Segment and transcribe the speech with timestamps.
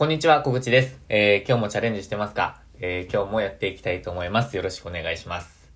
[0.00, 0.98] こんにちは、小口です。
[1.10, 2.62] えー、今日もチャレンジしてますか？
[2.80, 4.56] えー、今日もやっていきたいと思います。
[4.56, 5.70] よろしくお願いします。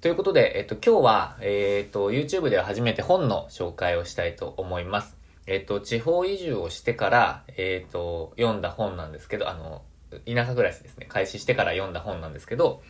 [0.00, 5.16] ということで、えっと、今日は、えっと、YouTube では初めて本の紹介をしたいと思います。
[5.46, 9.82] えっと、地方移住をしてから、えっと、読んだ本なんですけど、あの、
[10.26, 11.06] 田舎暮らしですね。
[11.08, 12.82] 開始してから読んだ本なんですけど、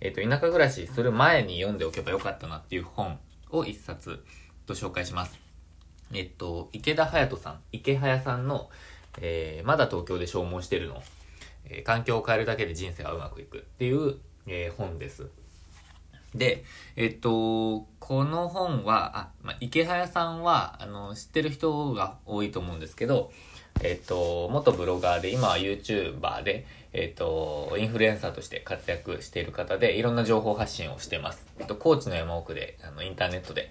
[0.00, 3.18] えっと、田舎暮らしする前に読んでおけばよかったなっていう本
[3.50, 4.24] を一冊
[4.64, 5.38] と紹介します。
[6.14, 8.70] えっと、池田隼人さん、池早さんの、
[9.20, 11.02] えーまだ東京で消耗してるの、
[11.66, 14.16] えー環境を変えるだけで人生はうまくいくっていう、
[14.46, 15.28] えー本です。
[16.34, 16.64] で、
[16.96, 23.30] えっと、この本は、あ、まあ、池早さんは、あの、知ってる人が多いと思うんですけど、
[23.82, 31.46] えっと、元ブロガーで、今は YouTuber で、えっと、インフルエンサーとして活躍している方で、いろんな情報発信をしてます。
[31.58, 33.70] えっと、高知の山奥で、あの、インターネットで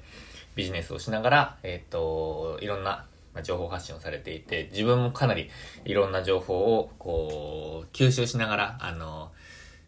[0.55, 5.49] ビジネスをしながら、えっと、いろんな、ま情報発信をされていて、自分もかなり
[5.85, 9.31] いろんな情報を、こう、吸収しながら、あの、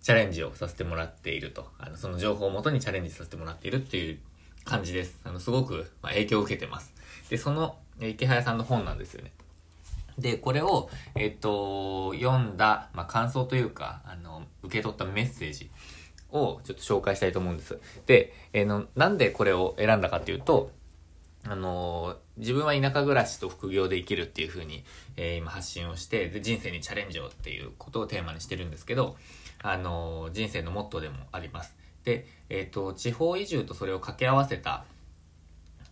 [0.01, 1.67] チャレンジをさせてもらっていると。
[1.77, 4.19] あの、その情報をもとにチャレンジさせてもらっているっていう
[4.65, 5.19] 感じです。
[5.23, 6.93] あの、すごく、ま、影響を受けてます。
[7.29, 9.31] で、その、池早さんの本なんですよね。
[10.17, 15.71] で、これを、えっと、読んだ、まあ、感想というか、あの、受け取ったメッセージ
[16.31, 17.79] をちょっと紹介したいと思うんです。
[18.05, 20.71] で、えーの、なんでこれを選んだかっていうと、
[21.45, 24.83] あの自分は田舎暮らしと副業で生きるっていう風に、
[25.17, 29.17] えー今発信をして、で、人生にチャレンジをっていうことをテーマにしてるんですけど、
[29.61, 31.75] あの人生のモットーでもあります。
[32.03, 34.85] で、えっ、と、地方移住とそれを掛け合わせた、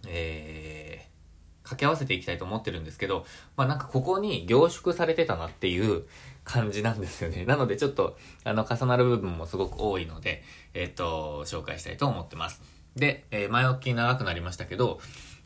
[0.07, 6.03] えー、掛け合わせていきたいと思ってるんですけど、まあなんかここに凝縮されてたなっていう
[6.43, 7.43] 感じなんですよね。
[7.47, 12.61] なのでちょっと、あの、重なる部分もすごく多いので、えっ、と、紹介したいと思ってます。
[12.95, 14.99] で、え前置き長くなりましたけど、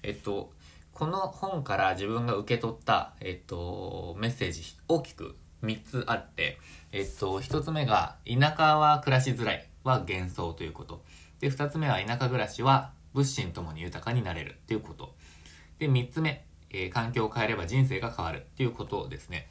[0.06, 0.52] えっと、
[0.94, 6.60] この本から自分が受け取った、えっと、メッセージ大きく3つあって、
[6.92, 11.04] えっと、1つ目が、田舎は暮らしづらいは幻想ということ。
[11.40, 15.16] で、2つ目は、田舎暮らしは物心ともに豊かになれるっていうこと。
[15.80, 19.50] で、3つ目、えー環境を変えれば人生が変わるっていうことですね。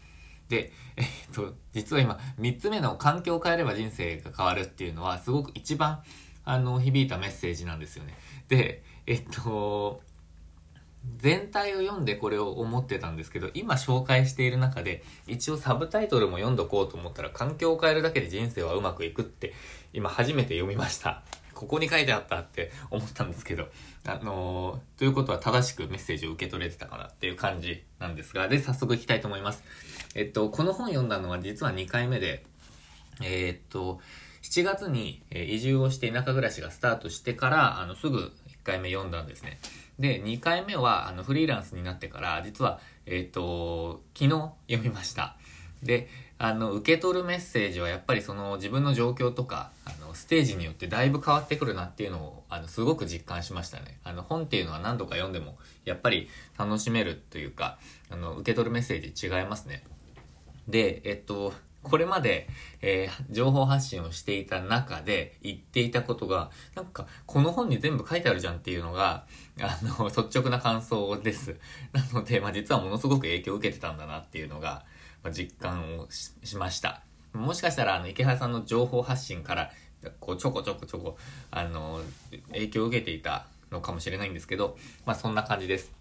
[0.49, 6.03] で、えっと、実は今、3つ目の環境を変えれば人生が変わるっていうのは、すごく一番、
[6.45, 8.15] あの、響いたメッセージなんですよね。
[8.49, 10.03] で、えっと、
[11.19, 19.53] 全体を読んでこれを思ってたんですけど、今紹介している中で、一応サブタイトルも読んどこうと思ったら、環境を変えるだけで人生はうまくいくって、
[19.93, 21.23] 今初めて読みました。
[21.55, 23.69] ここに書いてあったって思ったんですけど、
[24.07, 29.63] あのーということは正しくメッセージを受け取れてたかなっていう感じなんですが、で、早速いきたいと思います。
[30.15, 32.45] えっと、この本読んだのは実は2回目で、
[33.23, 34.01] えーっと、
[34.45, 38.31] 7月に移住をして田舎暮らしがスタートしてから、あの、すぐ1
[38.63, 39.59] 回目読んだんですね。
[39.99, 44.31] で、2回目は、あの、フリーランスになってから、実は、えーっと、昨日
[44.69, 45.37] 読みました。
[45.83, 53.99] で、あの、受け取るメッセージはやっぱりその自分の状況とか、あの、ステージによってだいぶ変わってくるなっていうのを、あの、すごく実感しましたね。
[54.05, 55.57] あの、本っていうのは何度か読んでも、
[55.87, 56.29] やっぱり
[56.59, 57.79] 楽しめるというか、
[58.11, 59.85] あの、受け取るメッセージ違いますね。
[60.69, 62.49] で、えっと、これまで、
[62.83, 69.27] えー情報発信をしていた中で言っていたことが、なんか、この本に全部書いてあるじゃんっていうのが、
[69.61, 71.57] あの、率直な感想です。
[71.93, 74.85] なので、まあ、実はものすごく影響を受けてたんだなっていうのが、
[75.23, 77.03] まあ、実感をししました。
[77.33, 79.71] もしかしたら、あの、池原さんの情報発信から、
[80.21, 81.17] こう、ちょこちょこちょこ、
[81.51, 82.01] あの、
[82.49, 85.94] 影響を受けていたのかもしれないんですけど、まあ、そんな感じです。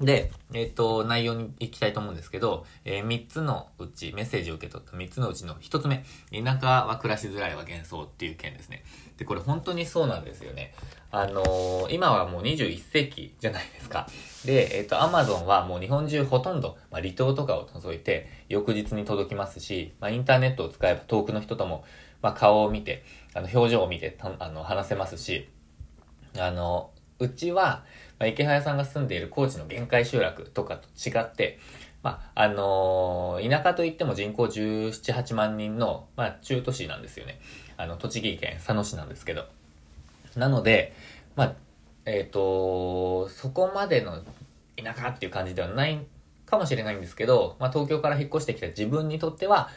[0.00, 8.84] で、えっ、と、内容に行きたいと思うんですけど、え3つのうち、メッセージを受け取った3つのうちの1つ目、田舎は暮らしづらいは幻想っていう件ですね。
[9.16, 10.72] で、これ本当にそうなんですよね。
[11.10, 14.06] あのー今はもう21世紀じゃないですか。
[14.44, 21.84] で、えっ、と、アマゾンはもう日本中ほとんど、まあ、離島とかを除いて、翌日に届きますし、まあ、インターネットを使えば遠くの人とも、
[22.22, 23.02] まあ、顔を見て、
[23.34, 25.48] あの、表情を見て、あの、話せますし、
[26.38, 27.84] あの、うちは、
[28.18, 31.58] まあ、池早さんが住んでいる高知の限界集落とかと違って、
[32.02, 37.40] まあ、あのー田舎といっても人口17、8万人の、まあ、中都市なんですよね。
[37.76, 39.46] あの、栃木県佐野市なんですけど。
[40.36, 40.94] なので、
[41.36, 41.52] まあ、
[42.04, 44.22] えっ、と、そこまでの
[44.76, 45.98] 田舎っていう感じではない
[46.46, 49.68] かもしれないんですけど、まあ、東京から引っ越してきた自分にとっては、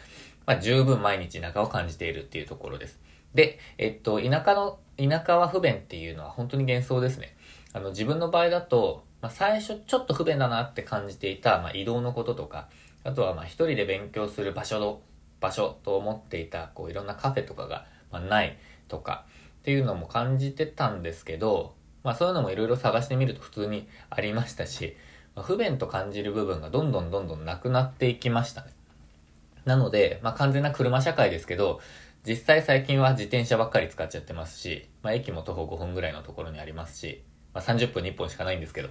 [0.46, 3.00] まあ、十分毎日田舎を感じているっていうところです。
[3.34, 7.36] で、えっと、田舎の、田舎は不便っていうのは本当に幻想ですね。
[7.74, 12.70] あの、自分の場合だと、まあ、最初ちょっと不便だなって感じていた、まあ、移動のこととか、
[13.04, 15.02] あとは、まあ、一人で勉強する場所の、
[15.40, 18.58] 場所と思っていた、こう、いろんなカフェとかが、まあ、ない
[18.88, 19.26] とか、
[19.62, 21.74] っていうのも感じてたんですけど、
[22.04, 24.96] まあ、そういうのもいろいろ探してみると普通にありましたし、
[25.36, 28.72] まあ不便と感じる部分がどんどんどんどんなくなっていきましたね。
[29.66, 31.80] なので、まあ完全な車社会ですけど、
[32.28, 37.24] 実際最近は自転車ばっかり使っちゃってますし、まあ駅も徒歩5分ぐらいのところにありますし、
[37.54, 38.90] まあ30分に1本しかないんですけど、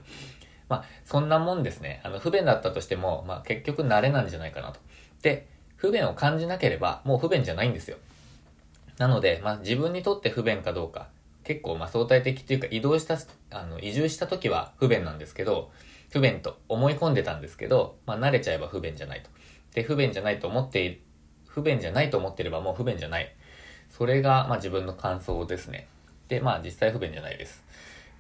[0.69, 2.01] まあそんなもんですね。
[2.03, 4.81] あの不便だったとしても、まあ結局慣れなんじゃないかなと。
[5.23, 5.47] で、
[5.77, 7.99] 不便を感じなければもう不便じゃないんですよ。
[8.99, 11.09] なので、まあ自分にとって不便かどうか、
[11.45, 13.17] 結構まあ相対的っていうか移動した、
[13.57, 15.71] あの移住した時は不便なんですけど、
[16.13, 19.31] 不便と思い込んでたんですけど、まあ慣れちゃえば不便じゃないと。
[19.73, 21.01] で、不便じゃないと思っている、
[21.51, 23.35] 不便じゃないと思ってればもう不便じゃない。
[23.91, 25.89] それがまあ自分の感想ですね。
[26.29, 27.63] で、まあ実際不便じゃないです。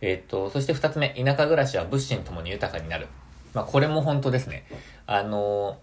[0.00, 3.06] えー、っと、そして二つ目、田舎暮らしは物心ともに豊かになる。
[3.55, 4.65] まあこれも本当ですね。
[5.06, 5.79] あの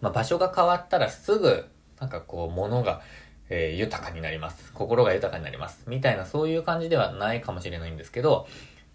[0.00, 1.66] まあ場所が変わったらすぐ、
[1.98, 3.02] なんかこう物が、
[3.48, 4.72] えー、豊かになります。
[4.72, 5.84] 心が豊かになります。
[5.86, 8.46] みたいなそういう感じではないかもしれないんですけど、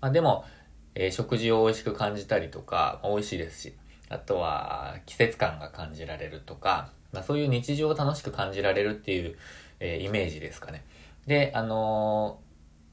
[0.01, 0.45] まあでも、
[0.93, 3.75] え、食事を美味しく感じたりとか、美味しいですし、
[4.07, 9.35] あとは季節感が感じられるとか、まあ、そういう日常を楽しく感じられるっていう、
[9.79, 10.85] えー、イメージですかね。
[11.25, 12.39] で、あの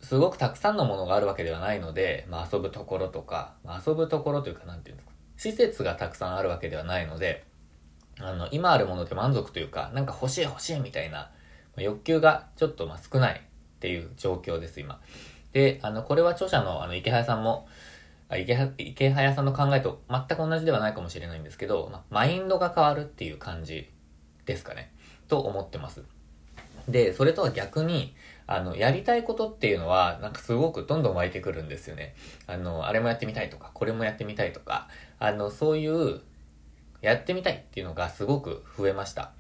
[0.01, 7.45] ー、すごくたくさんのものがあるわけではないので、まあ、遊ぶところとか、まあ、遊ぶところというか、なんていうんですか、施設がたくさんあるわけではないので、
[8.21, 11.31] あの、今あるもので満足というか、なんか欲しい欲しいみたいな、
[11.77, 13.41] 欲求がちょっとま少ないっ
[13.81, 15.01] ていう状況です、今。
[15.53, 17.69] で、あの、これは著者のあの、池原さんも、
[18.39, 23.91] 池池早さんの考えと全く同じではないかもしれないんですけど、まマインドが変わるっていう感じ
[24.47, 24.93] ですかね。
[25.29, 26.03] と思ってます。
[26.89, 28.15] で、それとは逆に、
[28.47, 32.15] あの、やりたいことっていうのは、なんかすごくどんどん湧いてくるんですよね。
[32.47, 36.21] あの、あれもやってみたいとか、これもやってみたいとか、あの、そういう、
[37.01, 39.33] やってみたいっていうのがすごく増えました。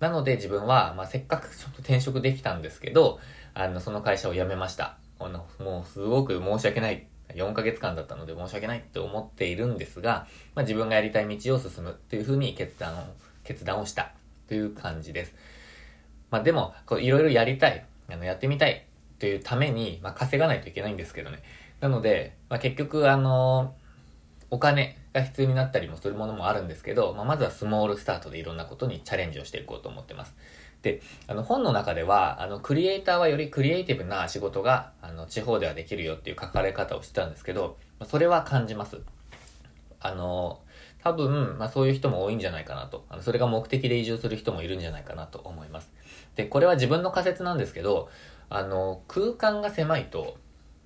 [0.00, 3.20] なので自分は、まあ、せっかくちょっと転職できたんですけど、
[3.52, 4.96] あの、その会社を辞めました。
[5.18, 13.04] あの、もうすごく申し訳ない4ヶ月間だったので申し訳ないって思っているんですが、まあ、自分がやりたい道を進むというふうに決断を、
[13.44, 14.12] 決断をした
[14.48, 15.34] という感じです。
[16.30, 18.86] まあ、でも、いろいろやりたい、あの、やってみたい
[19.18, 21.42] というために、まあ、稼がないといけないんですけどね。
[21.80, 23.74] なので、まあ、結局、あの
[24.50, 30.34] お金が必要になったりもするものもあるんですけど、まあ、まずはスモールスタートでいろんなことにチャレンジをしていこうと思ってます。
[30.82, 39.00] で、あの本の中では、あのクリエイターはよりクリエイティブな仕事があの地方ではできるよっていう書かれ方をしてたんですけど、それは感じます。
[40.00, 40.60] あの、
[41.04, 43.04] 多分、まあそういう人も多いんじゃないかなと。
[43.10, 45.92] あのそれが目的で移住する人もいるんじゃないかなと思います。
[46.34, 48.08] で、これは自分の仮説なんですけど、
[48.48, 50.38] あの、空間が狭いと、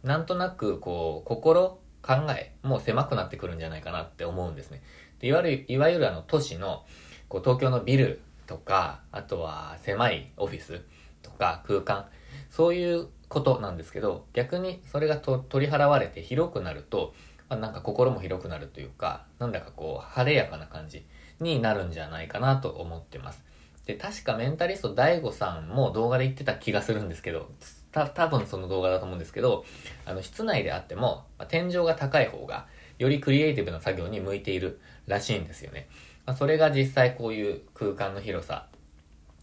[0.03, 4.83] なんとなく、こう、心、考えもう狭くなってくるんじゃないかなって思うんですね。
[5.21, 6.85] でいわゆる、いわゆるあの都市の、
[7.29, 10.81] こう東京のビルとか、あとは狭いオフィス
[11.23, 12.07] とか空間、
[12.51, 17.15] そういうことなんですけど、逆にそれが取り払われて広くなると、
[17.49, 21.05] あ、なんか心も広くなるというか、なんだかこう晴れやかな感じ
[21.41, 23.43] になるんじゃないかなと思ってます。
[23.87, 27.51] で、確かメンタリスト DAIGO さんも動画で言ってた気がするんですけど、
[27.91, 29.65] た、多分その動画だと思うんですけど、
[30.05, 32.67] あの、室内であっても、まあ、天井が高い方が、
[32.99, 35.89] よりクリエイティブな作業に向いているらしいんですよね。
[36.27, 38.67] まあ、それが実際こういう空間の広さ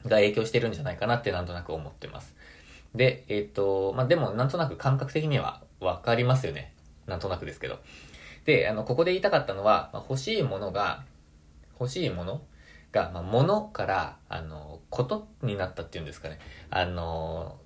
[0.04, 2.36] が影響してるんじゃないかなってなんとなく思ってます。
[2.94, 6.75] で、えっ、ー、と、まあ、でもなんとなく感覚的にはわかりますよね。
[7.08, 7.80] なんとなくですけど。
[8.46, 11.04] で、あの、ここで言いたかったのは、まあ、欲しいものが、
[11.80, 12.42] 欲しいもの
[12.92, 16.40] が、まあ、物から、あの、ことになったっていうんですかね。
[16.70, 17.58] あの、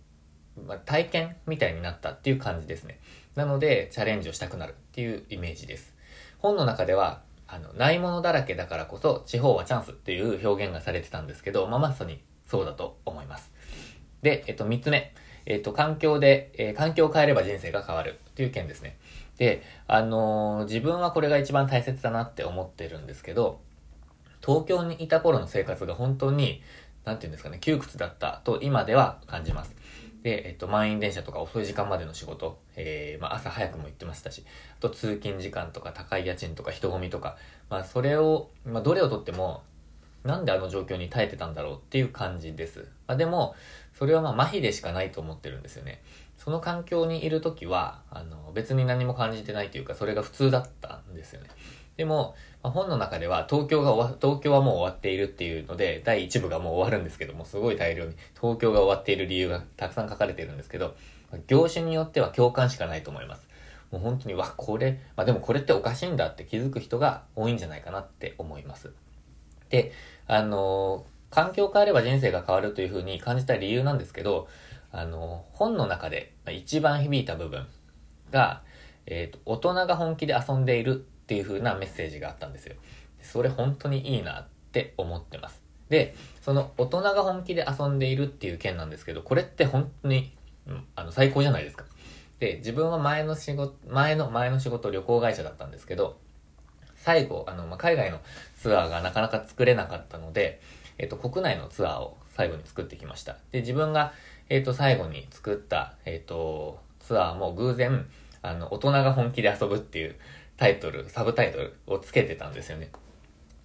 [0.66, 3.00] まあ、体験みたいになったっていう感じですね。
[3.36, 5.94] なので、チャレンジをしたくなるっていうイメージです。
[6.40, 13.52] 本の中では、あの、ないものだらけだからこそ、地方はチャンスっていう表現がされてたんですけど、まあ、まさにそうだと思います。
[14.22, 15.14] で、えっと、三つ目。
[15.46, 18.98] えっと、環境で、えー、環境を変えれば人生が変わるっていう件ですね。
[19.40, 23.60] で、あのー、自分はこれが一番大切だなって思ってるんですけど、
[24.46, 26.62] 東京にいた頃の生活が本当に、
[27.06, 29.76] なんていうんですかね、窮屈だったと今では感じます。
[30.24, 34.44] で、えっと、満員電車とか遅い時間までの仕事、えー、まあ、朝早くも行ってましたし、
[34.78, 37.38] あと通勤時間とか高い家賃とか人混みとか、
[37.70, 39.64] まあ、それを、まあ、どれをとっても、
[40.26, 42.90] なんであの状況に耐えてたんだろうっていう感じです。
[43.08, 43.56] まあ、でも、
[43.98, 46.02] それはまあ、麻痺でしかないと思ってるんですよね。
[46.40, 51.50] その環境にいるときは、あの、別に何も感じてないというか、それが普通だったんですよね。
[51.98, 60.96] でも、まあ、本の中では東京が終わ、東京はもう終わっているっていうので、第1部がもう終わるんですけども、すごい大量に東京が終わっている理由がたくさん書かれているんですけど、
[61.48, 63.50] 業種によっては共感しかないと思います。
[63.92, 68.94] もう本当に、わ、これ、まあでもこれっておかしいんだって気づく人が多いんじゃないかなって思います。
[69.70, 69.92] で、
[70.26, 74.48] あの、環境変えれば人生が変わるというふうに感じた理由なんですけど、
[74.92, 77.68] あの、本の中で一番響いた部分
[78.32, 78.62] が、
[79.06, 82.76] えっ、ー、と、大人が本気で遊んでいるっていう風なメッセージがあったんですよ。
[83.22, 85.62] それ本当にいいなって思ってます。
[85.90, 90.36] で、その大人が本気で遊んでいるっていう件なんですけど、これって本当に、
[90.68, 91.86] うん、あの、最高じゃないですか。
[92.40, 96.18] で、自分は前の仕事、前の、前の仕事旅行会社だったんですけど、
[96.96, 98.20] 最後、あの、まあ、海外の
[98.58, 100.62] ツアーがなかなか作れなかったので、
[100.98, 103.38] えっと、国内のツアーを最後に作ってきました。
[103.52, 104.14] で、自分が、
[104.50, 108.06] えっと、最後に作った、えっと、ツアーも偶然、
[108.42, 110.16] あの、大人が本気で遊ぶっていう
[110.58, 112.90] タイトル、サブタイトルをつけてたんですよね。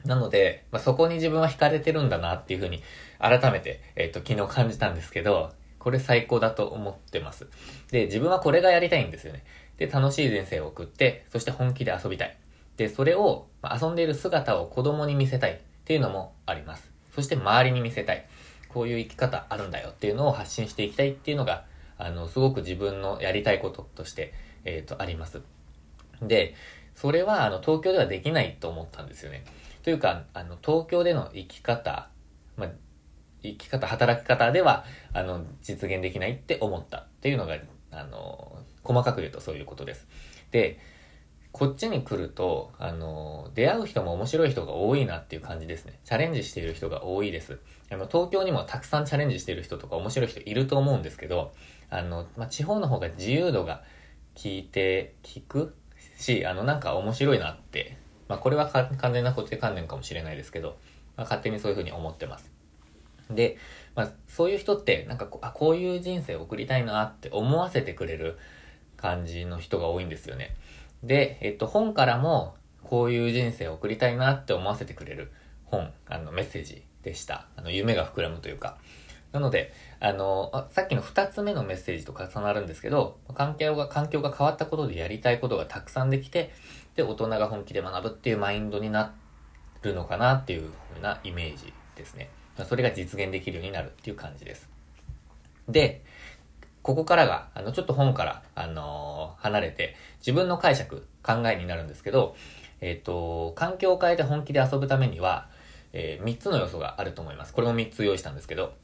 [0.05, 2.83] なので、まあ、そこに自分は惹かれてるんだなっていうふうに、
[3.19, 7.47] 改めて、えっ、と、昨日感じたんですけど、これ最高だと思ってます。
[7.91, 9.45] で、自分はこれがやりたいんですよね。
[9.79, 12.37] で、楽しい人生を送って、そして本気で遊びたい。
[12.77, 16.91] で、それを、まあ、遊んでいる姿を子供に見せたいっていうのもあります。
[17.15, 18.27] そして周りに見せたい。
[18.75, 21.65] こういう生き方あるんだよっていうのを発信していきたいっていうのが、
[21.97, 25.41] あの、すごく自分のやりたいこととして、えっ、ー、と、あります。
[26.21, 26.55] で、
[26.97, 29.45] それは、あの、東京ではできないと思ったんですよね。
[29.85, 32.09] というか、あの、東京での生き方、
[32.57, 32.69] ま、
[33.45, 37.57] 生き方、働き方では、あの、実現できないって思ったっていうのが、
[37.93, 40.09] あの、細かく言うとそういうことです。
[40.51, 40.81] で、
[41.55, 46.01] こっちに来ると、あの、出会う人も面白い人が多いなっていう感じですね。
[46.05, 47.61] チャレンジしている人が多いです。
[47.91, 51.53] あの、東京にもたくさんチャレンジしている人とか面白い人いると思うんですけど、
[51.91, 53.85] あの、まあ、地方の方が自由度が
[54.35, 55.75] 効いて、効く
[56.19, 57.97] し、あの、なんか面白いなって
[58.29, 60.77] まあ、これは完全な固定観念かもしれないですけど、
[61.17, 62.51] まあ、勝手にそういうふうに思ってます。
[63.31, 63.59] で、
[63.95, 68.39] まあ、そういう人って、なんかこあ、こういう人生を送りたいなって思わせてくれる
[68.97, 70.55] 感じの人が多いんですよね。
[71.05, 75.31] で、えっと、本からも、こういう人生を送りたいなって思わせてくれる
[75.67, 77.47] 本、あの、メッセージでした。
[77.57, 78.79] あの、夢が膨らむというか。
[79.33, 86.53] なので、あの、さっきの二つ目のメッセージと重なるんですけど、環境が、環境が変わったことでやりたいことがたくさんできて、
[86.95, 89.15] で、大人が本気で学ぶっていうマインドにな
[89.83, 92.31] るのかなっていうふうなイメージですね。
[92.67, 94.69] それが実現できるようになるっていう感じです。
[95.69, 96.05] で、
[96.85, 102.37] ここからが、あの、ちょっと本から、あのー、離れて、自分の解釈、考えになるんですけど、
[102.83, 105.49] えっ、ー、と、環境を変えて本気で遊ぶためには、
[105.95, 107.55] えー、3つの要素があると思います。
[107.55, 108.75] これも3つ用意したんですけど、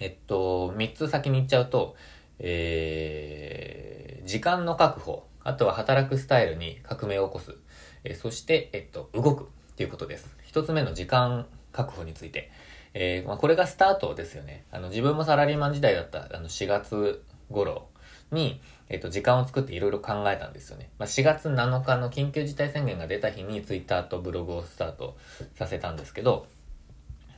[0.00, 1.96] えっと、3つ先に言っちゃうと、
[2.38, 7.56] えー、時間の確保、あとは働くスタイルに革命を起こす、
[8.04, 10.34] えー、そして、えっと、動くっていうことです。
[10.50, 12.50] 1つ目の時間確保について。
[12.94, 14.64] えー、まあ、これがスタートですよね。
[14.70, 17.88] あの、自分もサラリーマン時代だった、あの、4月頃
[18.30, 20.90] に、えっと、時間を作っていろいろ考えたんですよね。
[20.98, 25.16] まあ、4月7日の緊急事態宣言が出た日にツイッターとブログをスタート
[25.54, 26.46] させたんですけど、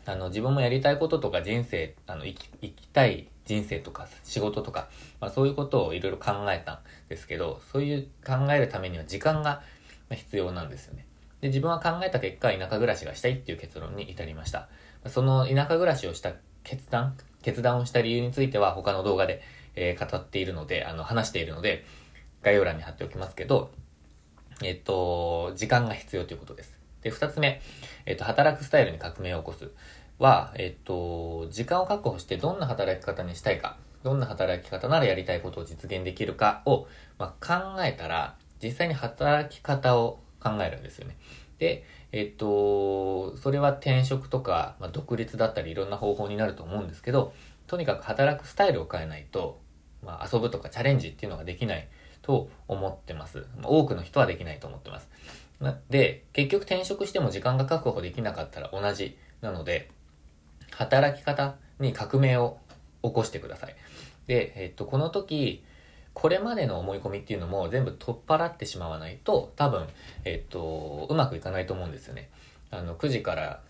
[0.07, 4.89] あの、自分もやりたいこととか人生、あの、生き、生きたい人生とか仕事とか、
[5.21, 6.79] まあそういうことをいろいろ考えたん
[7.09, 9.63] ですけど、そういう考えるためには時間が
[10.11, 11.07] 必要なんですよね。
[11.41, 14.69] で、自分は考えた結果、田舎暮らしがしたいっていう結論に至りました。
[15.07, 19.43] その田舎暮らしをした決断、決断をした理由については他の動画で、
[19.75, 21.85] えー、語っているので、あの、話しているので、
[22.43, 23.71] 概要欄に貼っておきますけど、
[24.63, 26.77] えっと、時間が必要ということです。
[27.03, 27.61] で、二つ目、
[28.07, 29.71] えっと、働くスタイルに革命を起こす
[30.19, 36.87] は、えっと、時間を確保してどんな働き方にしたいか、どんな働き方ならやりたいことを実現できるかを、
[37.19, 41.17] まあ、考えたら、実際に働き方を考えるんですよね。
[41.59, 47.33] で、えっと、それは転職とか、まあ、独立だったりいろんな方法になると思うんですけど、
[47.67, 49.61] とにかく働くスタイルを変えないと、
[50.05, 51.89] まあ、遊ぶとかチャレンジっていうのができない
[52.23, 53.47] と思ってます。
[53.63, 55.09] 多くの人はできないと思ってます。
[55.89, 59.91] で、結局転職しても時間が確保できなかったら同じなので、
[60.73, 62.59] 働き方に革命を
[63.03, 63.77] 起こしてください。
[64.27, 65.65] で、えっと、この時、
[66.15, 69.87] これまでの思い込みっていうのも全部取っ払ってしまわないと、多分、
[70.25, 72.29] えっと、うまくいかないと思うんですよね。
[72.71, 73.61] あの、9時から、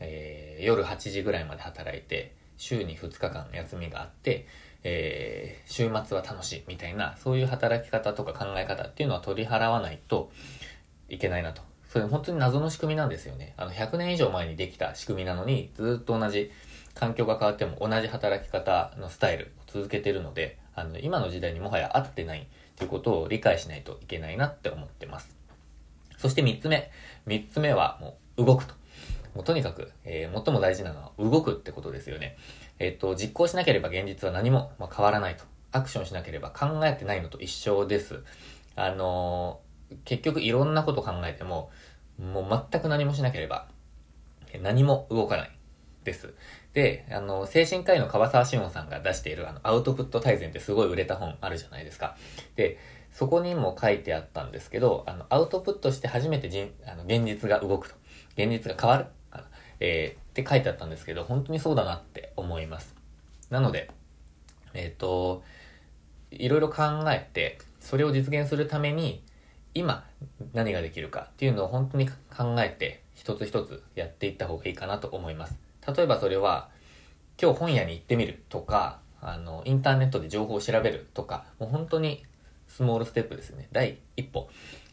[0.00, 4.46] えー、夜8時ぐらいまで働いて、週に2日間休みがあって、
[4.84, 10.30] えー、週末は楽しいみたいな、そういう働き方とか考え方っていうのは取り払わないと
[11.08, 11.62] いけないなと。
[11.88, 13.54] それ本当に謎の仕組みなんですよね。
[13.56, 16.52] あの、100年以上前にできた仕組みなのに、ずっと同じ、
[16.94, 25.36] 環境が変わっても同じ働き方のスタイルを続けてるので、あの、今の時代にもはや合ってないということを理解しないといけないなって思ってます。
[26.16, 26.90] そして3つ目。
[27.26, 28.74] 3つ目はもう動くと。
[29.34, 32.36] もうとにかく、えー、最も大事なのは動くってことですよね。
[32.78, 35.44] えっ、ー、と、実行しなければ現実は何も、まあ、変わらないと。
[35.70, 38.22] アクションしなければ考えてないのと一緒です。
[38.74, 41.70] あのー、結局いろんなこと考えても、
[42.18, 43.68] もう全く何もしなければ、
[44.62, 45.50] 何も動かない
[46.04, 46.34] です。
[46.78, 52.16] で、あの、精神科医の川沢志音さんが出しているあの、アウトプット大全ってすごい売れた本あるじゃないですか。
[52.54, 52.78] で、
[53.10, 57.96] そこにも書いてあったんですけど、あの、アウトプットして初めて人、あの、現実が動くと。
[58.36, 59.06] 現実が変わる。
[59.80, 62.94] えー、って書いてあったんですけど、本当にそうだなって思います。
[63.50, 63.90] なので、
[64.72, 65.42] えっ、ー、と、
[66.30, 69.24] いろいろ考えて、それを実現するために、
[69.74, 70.04] 今
[70.52, 75.67] 何ができるかっていうのを本当に考えて、一つ一つやっていった方がいいかなと思います。
[75.96, 76.68] 例えばそれは、
[77.40, 82.24] 今日本屋に行ってみるとか、あの、インターネットで情報を調べるとか、もう本当に
[82.66, 83.68] スモールステップですね。
[83.72, 84.48] 第一歩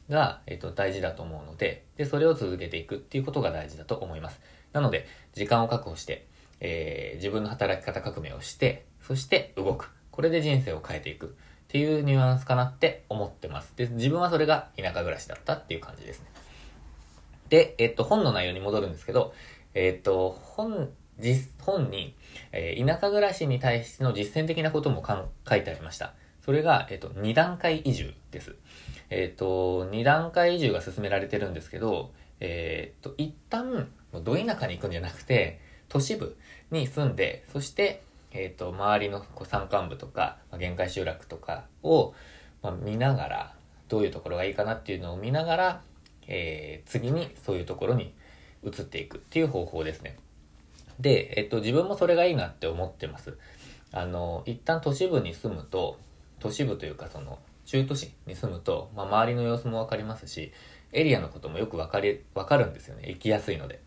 [0.09, 4.39] が、えっ、と、大事だと思うので、で、それを続けていくっていうことが大事だと思います。
[4.71, 6.27] なので、時間を確保して、
[6.61, 9.91] えー、自分の働き方革命をして、そして動く。
[10.11, 11.29] これで人生を変えていくっ
[11.67, 13.73] ていうニュアンスかなって思ってます。
[13.75, 16.27] で、自分はそれが田舎暮らしだったっていう感じですね。
[17.49, 19.33] で、えっと、本の内容に戻るんですけど、
[19.75, 20.89] えっと、本、
[21.19, 22.15] 実、本に、
[22.51, 25.03] えー、田舎暮らしに対しての実践的なことも
[25.47, 26.13] 書いてありました。
[26.43, 28.55] それが、えっと、二段階移住です。
[29.09, 36.37] えっと、二段階移住が進められてるんですけど、えっと、一旦、ど田舎に行くんじゃなくて、都市部
[36.71, 38.01] に住んで、そして、
[38.31, 42.13] えっ、と、周りの山間部とか、まあ、限界集落とかを、
[42.61, 43.55] まあ、見ながら、
[43.87, 45.81] どういうところがいいかなっていうのを見ながら、
[46.27, 48.13] えー、次にそういうところに
[48.65, 50.17] 移っていくっていう方法ですね。
[50.99, 53.37] で、えっ、と、自分もそれがいいなって思ってます。
[53.91, 55.97] あの、一旦都市部に住むと、
[56.39, 60.51] 都市部というかその、中都市に住むと、まあ、周りの様子もわかりますし、
[60.91, 63.09] エリアのこともよくわかり、わかるんですよね。
[63.09, 63.81] 行きやすいので。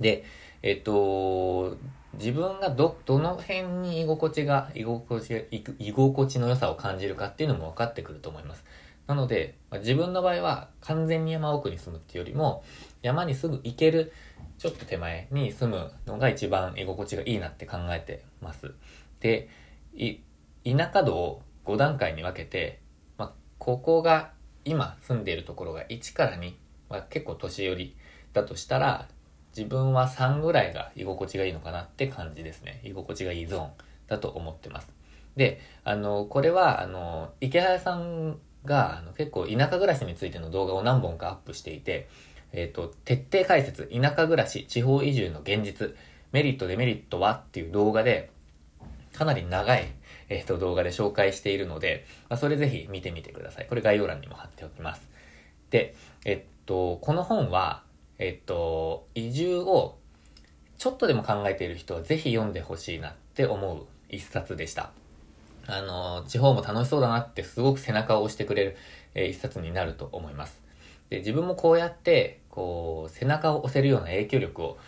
[0.00, 0.24] で、
[0.62, 1.76] えっと、
[2.14, 5.40] 自分がど、どの辺に居心地が、居心地が、
[5.78, 8.64] 居心地の良さを感じるかっていうのも分かってくると思います。
[9.10, 12.62] なので、まあ、自分の場合は完全に山奥に住むっていうよりも、
[13.02, 14.12] 山にすぐ行ける、
[14.56, 18.72] ちょっと手前に住むのが一番居心地がいいなって考えてます。
[19.18, 19.48] で、
[20.64, 22.78] 田舎道を5段階に分けて、
[23.18, 24.30] まあ、ここが
[24.64, 26.52] 今住んでいるところが1から2、
[26.88, 27.96] まあ、結構年寄り
[28.32, 29.08] だとしたら、
[29.56, 32.80] 自分は3ぐらいが居心地がいいのかなって感じですね。
[32.84, 33.70] 居心地がいいゾーン
[34.06, 34.92] だと思ってます。
[35.34, 42.08] で、あの、これは、あの、池早さんが、あの、結構田舎暮らしについての動画を何本かアップしていて、
[42.52, 45.94] えっ、ー、と、徹底解説、田舎暮らし、地方移住の現実、
[46.32, 48.30] メリット、デメリットはっていう動画で、
[49.12, 49.86] かなり長い、
[50.28, 53.66] えっ、ー、と、動画で紹介しているので、まあ、それぜひ見てみてください。
[53.66, 55.08] これ概要欄にも貼っておきます。
[55.70, 55.94] で、
[56.24, 57.82] えっと、この本は、
[58.18, 59.98] えっと、移住を
[60.78, 64.92] ちょっとでも考えている人はぜひ読んでほしいなって思う一冊でした。
[65.70, 68.76] あの、地方も楽しそうだなってすごく背中を押してくれる、
[69.14, 70.60] えー、一冊になると思います。
[71.08, 74.78] で、自分もこうやって、こう、背中を押せるような影響力を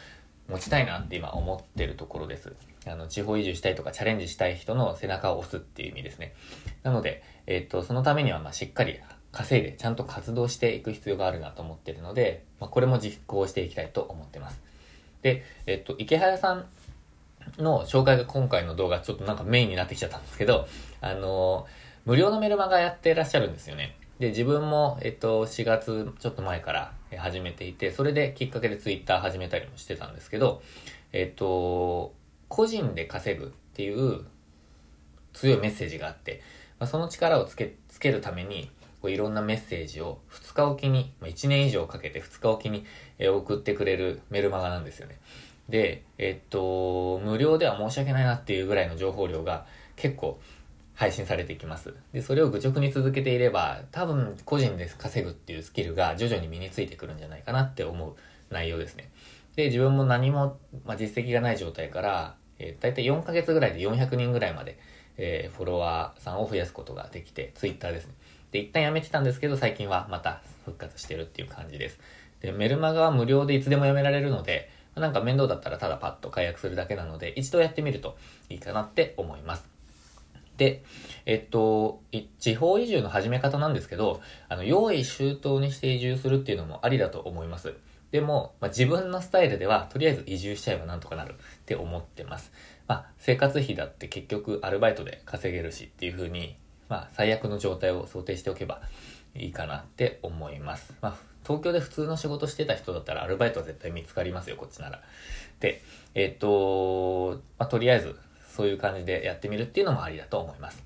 [0.48, 2.52] 持ちたいなって今思ってるところです。
[2.86, 6.34] あの、地方移住したいとかチャレンジしたい人の背中を押すっていう意味ですね。
[6.82, 8.98] なので、えっ、と、そのためには、ま、しっかり
[9.30, 14.60] 稼いでちゃんと活動していく必要があるなと思ってるので、まあ、これも実行していきたいと思ってます。
[15.22, 16.66] で、えっと、池早さん
[17.58, 20.66] の紹介が今回の動画ちょっとなんかメインになってきちゃったんですけど、
[21.00, 21.66] あの
[22.04, 23.96] 無料のメルマガやってらっしゃるんですよね。
[24.18, 30.62] で、自分も、えっと、4月ちょっと前から始めていて、それできっかけでツイッター始めたりもしてたんですけど、
[31.12, 32.12] えっと、
[32.48, 34.24] 個人で稼ぐっていう
[35.32, 36.40] 強いメッセージがあって、
[36.78, 42.84] まあ、その力をつけ、つけるために、こういろんなメッセージを2日おきに、まあ、1年以上かけて2日おきに、
[43.18, 45.18] え送ってくれるメルマガなんですよね。
[45.68, 50.40] で、えっと、無料では申し訳ないなっていうぐらいの情報量が結構
[50.94, 51.94] 配信されていきます。
[52.12, 58.14] で、それを愚直に続けていれば、多分個人で稼ぐっていうスキルが徐々に身についてくるんじゃないかなって思う
[58.50, 59.10] 内容ですね。
[59.56, 64.78] で、自分も何も、まあ、実績がない状態から、えー、大体4ヶ月ぐらいで400人ぐらいまで、
[65.16, 68.14] えー、フォロワーさんを増やすことができて、ツイッターですね。
[68.50, 71.98] で、一旦やめてたんですけど、最近はまた復活してるっていう感じです。
[72.40, 78.16] で、メルマガは無料でいつでも読められるので、なんか面倒だったらただパッと解約するだけなので、一度やってみると
[78.48, 79.68] いいかなって思います。
[80.56, 80.84] で、
[81.26, 82.02] えっと、
[82.38, 87.74] 地方移住の始め方なんですけど、あの、用意周到にして移住するっていうのもありだと思います。
[88.10, 92.52] でも、まあ、自分のスタイルでは、とりあえず移住しちゃえばなんとかなるって思ってます。
[92.86, 96.56] まあ、生活費だって結局アルバイトで稼げるしっていう風に
[96.92, 98.82] まあ、最悪の状態を想定しておけば
[99.34, 100.92] いいかなって思います。
[101.00, 105.00] まあ、東京で普通の仕事してた人だったらアルバイトは絶対見つかりますよ、こっちなら。
[105.60, 105.82] で、
[106.14, 108.16] えっ、と、まあ、とりあえず、
[108.48, 110.82] そういう感じでやってみるっていうのもありだと思います。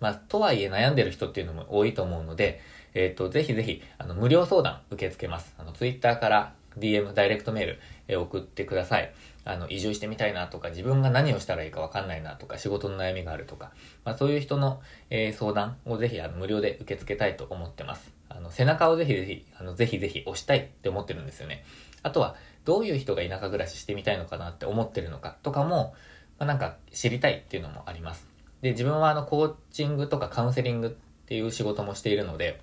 [0.00, 2.60] まあ、とはいえ悩んでる人っていうのも多いと思うので、
[2.94, 5.54] えっ、と、ぜひぜひ、あの、無料相談受け付けます。
[5.58, 9.12] あの、ツイッターから DM、ダイレクトメール、え送ってください。
[9.44, 13.72] あの、移住してみたいなとか、自分が何をしたらいいかわかんないなとか、仕事の悩みがあるとか、
[14.04, 18.15] まあそういう人の、えー、相談をぜひあの無料で受け付けたいと思ってます。
[18.36, 21.64] あの、背中をぜひぜひ、あの、ぜひぜひ押したいって思ってるんですよね。
[22.02, 25.94] あとは、どういう人が田舎暮らししてみたいのかなって思ってるのかとかも、
[26.38, 28.28] まあ、なんか知りたいっていうのもあります。
[28.60, 30.90] で、自分はあの、コーチングとかカウンセリングっ
[31.26, 32.60] ていう仕事もしているので、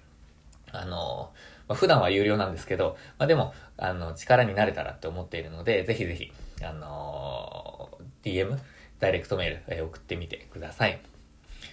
[0.71, 1.31] あの、
[1.67, 6.31] まあ、普段は有料なんですけど、まあ、でも、あの、力になれたらって思っているので、ぜひぜひ、
[6.63, 8.57] あの DM、
[8.99, 11.01] ダイレクトメール、えー、送ってみてください。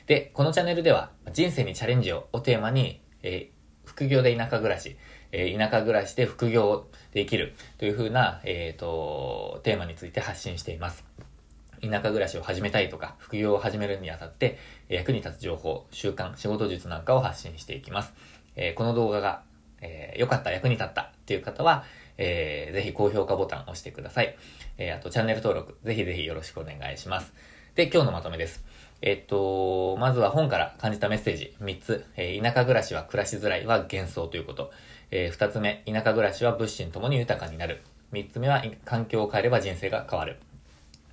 [0.07, 3.60] で、このチャンネルでは、人生にチャレンジををテーマに、えー、
[3.91, 4.97] 副業で田舎暮らし、
[5.33, 11.05] えー、田舎暮らしで副業できるというふうな、えっ、ー、と、テーマについて発信しています。
[11.83, 18.13] 田舎暮らしを始めたいとか、副業を始めるにあたって、役に立つ情報、習慣、仕事術なんかを発信していきます。
[18.55, 19.43] えー、この動画が、
[19.81, 21.85] えー、よかった、役に立ったっていう方は、
[22.17, 24.37] えー、ぜひ高評価ボタンを押してください。
[24.79, 27.33] えー、あとチャンネル登録、ぜひぜひよろしくお願いします。
[27.75, 28.65] で、今日のまとめです。
[29.03, 32.05] えっと、まずは本から感じたメッセージ3つ。
[32.17, 34.73] えー、田舎暮らしは暮らしづらいは幻想ということ。
[35.11, 37.81] えー、2つ目、田舎暮らしは物心ともに豊かになる。
[38.13, 40.37] 3つ目は、環境を変えれば人生が変わる。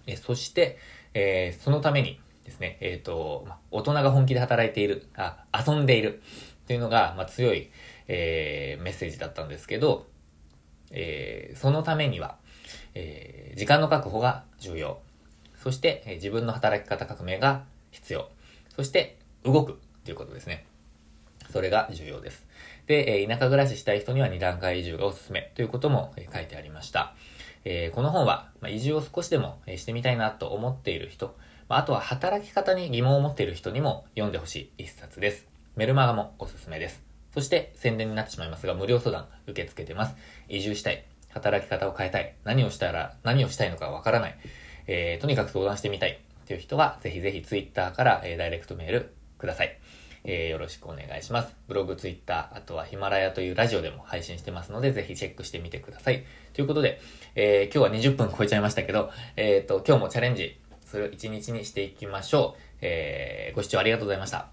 [0.06, 0.78] えー、そして、
[1.13, 6.21] えー、そのためにですね、えっ、と、ま、大人が本気で働いている、あ、遊んでいる
[6.67, 7.69] というのが、まあ、強い、
[8.10, 10.08] え、メッセージだったんですけど、
[10.91, 12.36] え、そのためには、
[12.95, 15.00] え、時間の確保が重要。
[15.56, 17.63] そして、え、自分の働き方革命が
[17.97, 18.29] 必要。
[18.75, 20.65] そして、動くということですね。
[21.51, 22.45] それが重要です。
[22.86, 27.15] で、田舎暮らししたい人には2段階移住がおすすめということも、書いてありました。
[27.65, 31.36] え、この本は、ま、移住を少しでも、してみたいなと思っている人、
[31.69, 35.47] まあ、あとは働き方に疑問を持っている人にも読んでほしい一冊です。
[35.75, 37.01] メルマガもおすすめです。
[37.33, 40.15] そして宣伝になってしまいますが、無料相談受け付けてます。
[40.49, 41.05] 移住したい。
[41.29, 42.33] 働き方を変えたい。
[42.43, 44.38] 何をしたら、何をしたいのかわからない。
[44.88, 46.19] えー、とにかく相談してみたい。
[46.47, 49.77] ていう人は、ぜひぜひ Twitter から、えー、ダイレクトメールください。
[50.23, 51.55] えー、よろしくお願いします。
[51.67, 56.25] ブログ、ツイッター、あとはヒマラヤというラジオでも配信してますので、ぜひチェックしてみてください。
[56.53, 56.99] ということで、
[57.36, 62.62] えー、今日は20分超えちゃいましたけど、えっ、ー、と、今日もチャレンジする一日にしていきましょう。
[62.81, 64.49] え、ご視聴ありがとうございました。